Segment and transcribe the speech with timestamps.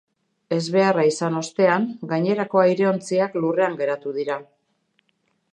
[0.55, 4.43] Ezbeharra izan ostean, gainerako aireontziak lurrean geratu dira.